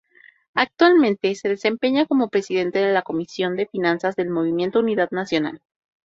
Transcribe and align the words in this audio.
Actualmente, 0.55 1.35
se 1.35 1.47
desempeña 1.47 2.07
como 2.07 2.29
presidente 2.31 2.79
de 2.79 2.91
la 2.91 3.03
Comisión 3.03 3.55
de 3.55 3.67
Finanzas 3.67 4.15
del 4.15 4.31
movimiento 4.31 4.79
Unidad 4.79 5.11
Nacional. 5.11 5.61